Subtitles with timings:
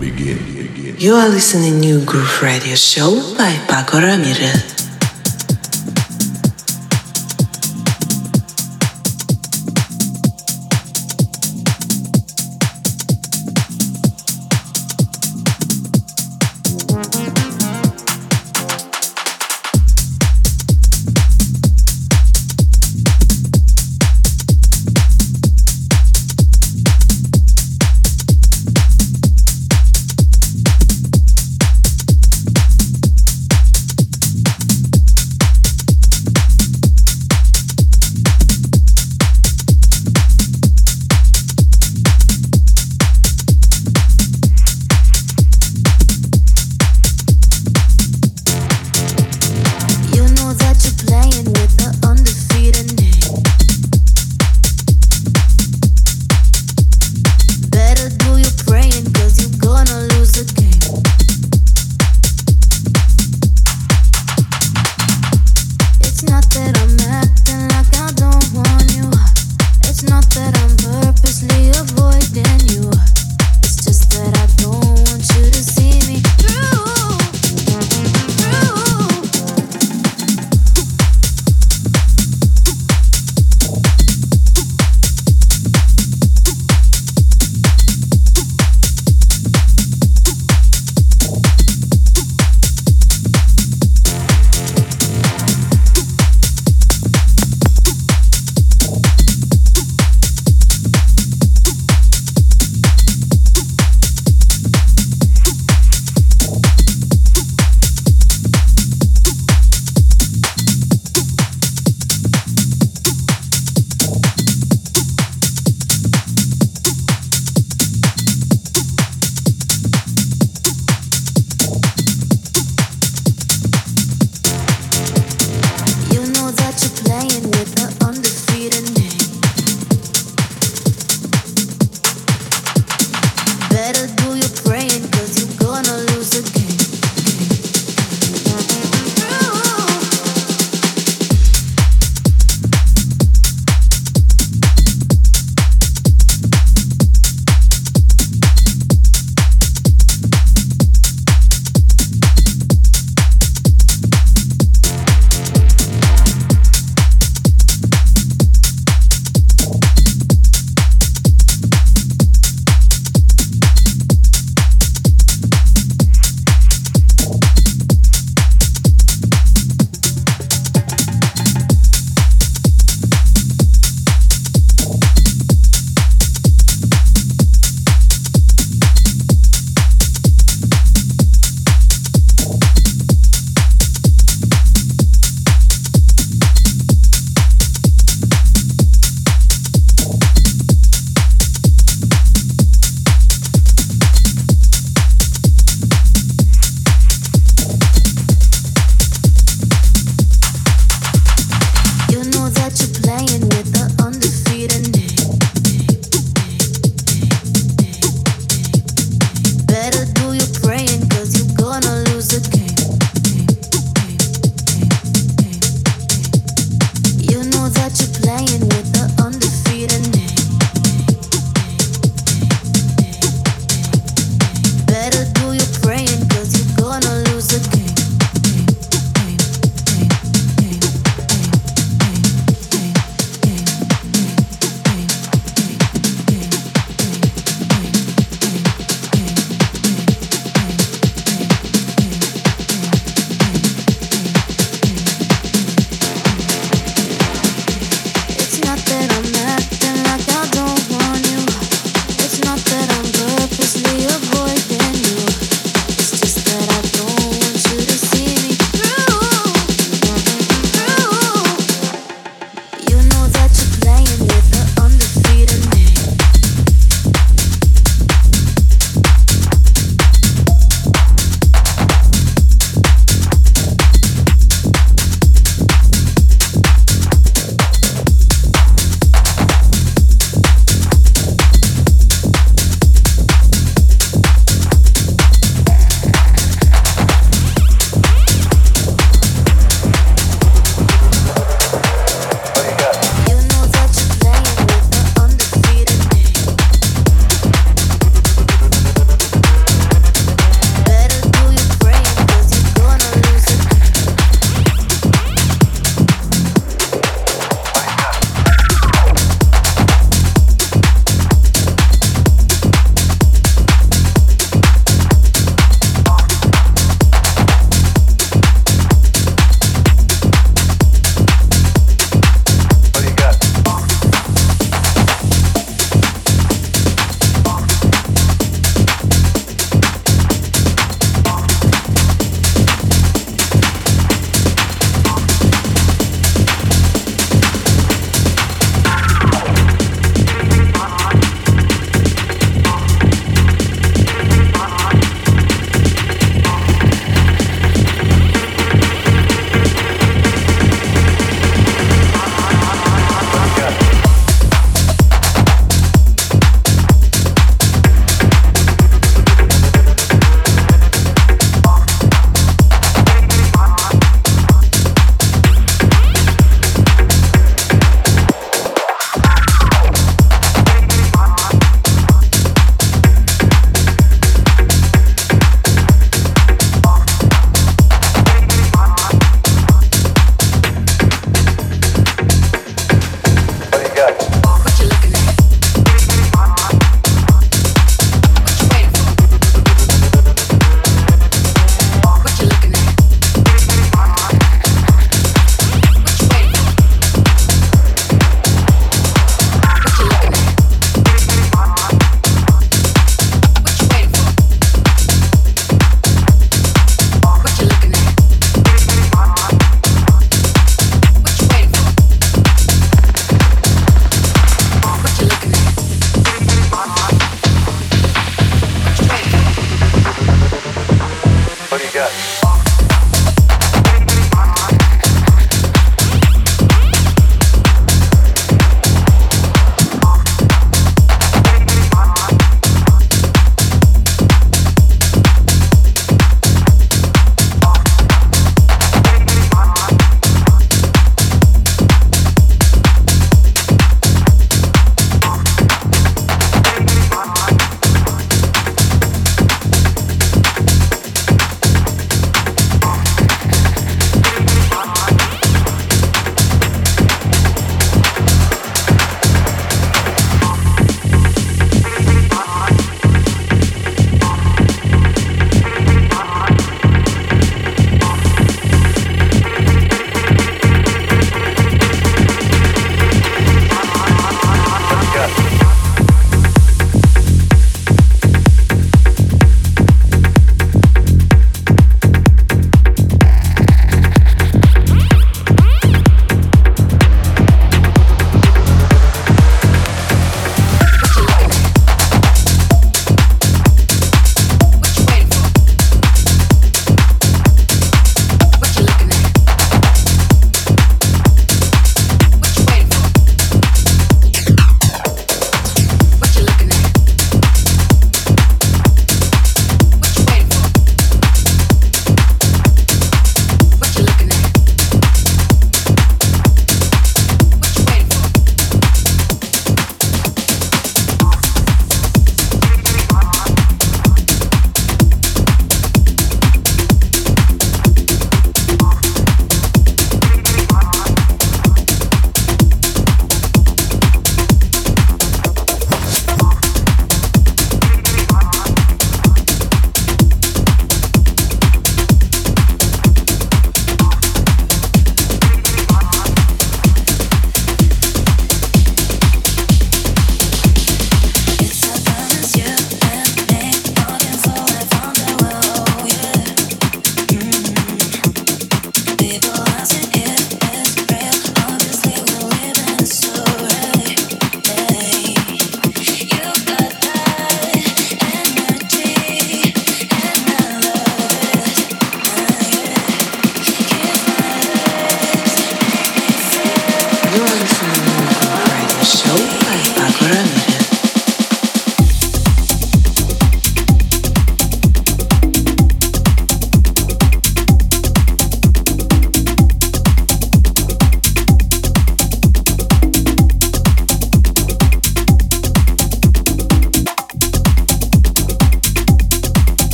[0.00, 0.96] begin, begin.
[0.98, 4.83] You are listening New Groove Radio Show by Pako Ramirez.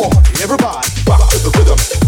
[0.00, 2.07] on, everybody, rock to the rhythm.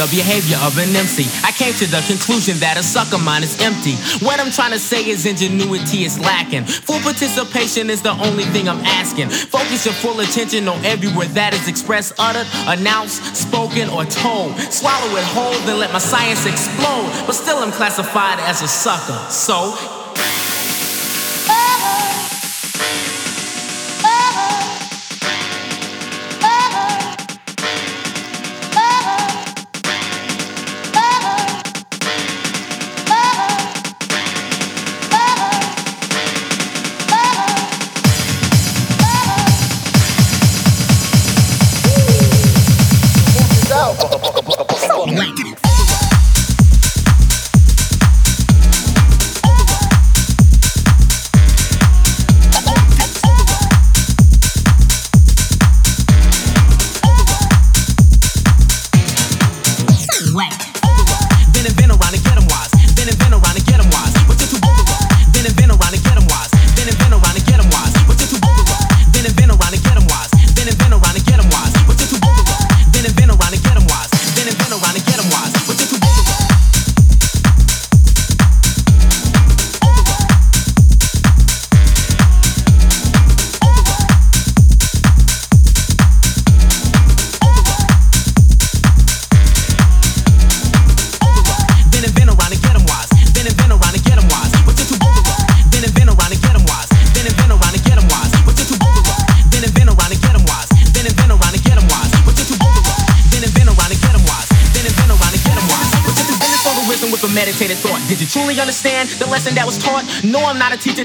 [0.00, 1.28] the behavior of an MC.
[1.44, 4.00] I came to the conclusion that a sucker mind is empty.
[4.24, 6.64] What I'm trying to say is ingenuity is lacking.
[6.64, 9.28] Full participation is the only thing I'm asking.
[9.28, 14.56] Focus your full attention on every word that is expressed, uttered, announced, spoken, or told.
[14.72, 17.12] Swallow it whole, then let my science explode.
[17.28, 19.20] But still, I'm classified as a sucker.
[19.28, 19.99] So,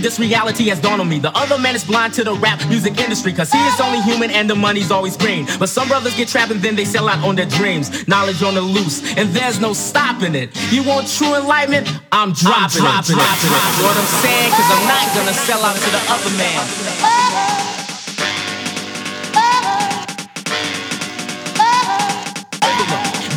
[0.06, 1.18] this reality has dawned on me.
[1.20, 4.30] The other man is blind to the rap music industry, cause he is only human
[4.30, 5.48] and the money's always green.
[5.58, 8.08] But some brothers get trapped and then they sell out on their dreams.
[8.08, 10.54] Knowledge on the loose, and there's no stopping it.
[10.72, 11.88] You want true enlightenment?
[12.12, 13.26] I'm dropping, I'm dropping it.
[13.26, 13.66] Dropping it.
[13.66, 14.52] You know what I'm saying?
[14.54, 16.62] Cause I'm not gonna sell out to the other man.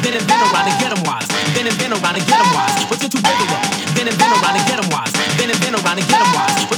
[0.05, 1.29] Then and been around and get them wise.
[1.57, 2.77] Then and been around and get them wise.
[2.93, 3.41] But you're too big
[3.97, 5.18] Then and been around and get them wise.
[5.83, 6.78] Then and been